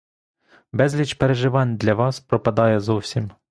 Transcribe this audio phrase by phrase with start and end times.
[0.73, 3.31] Безліч переживань для вас пропадає зовсім.